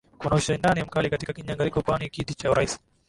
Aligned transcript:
kuna 0.17 0.35
ushindani 0.35 0.83
mkali 0.83 1.09
katika 1.09 1.33
kinyaganyiro 1.33 1.81
kuania 1.81 2.09
kiti 2.09 2.33
cha 2.33 2.51
urais 2.51 2.79